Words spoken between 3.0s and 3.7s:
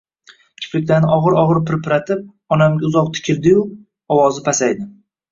tikildiyu